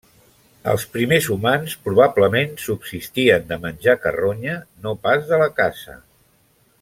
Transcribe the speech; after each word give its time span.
Els 0.71 0.85
primers 0.93 1.27
humans 1.35 1.75
probablement 1.89 2.57
subsistien 2.63 3.47
de 3.53 3.61
menjar 3.69 3.97
carronya, 4.07 4.59
no 4.87 4.95
pas 5.07 5.33
de 5.33 5.41
la 5.47 5.51
caça. 5.63 5.99